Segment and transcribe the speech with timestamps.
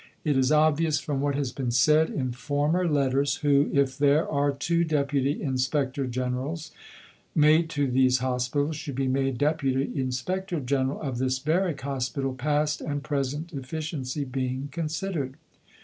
[0.23, 4.51] It is obvious from what has been said in former letters who, if there are
[4.51, 6.71] two Deputy Inspector Generals
[7.35, 12.81] made to these Hospitals, should be made Deputy Inspector General of this Barrack Hospital, past
[12.81, 15.35] and present efficiency being considered.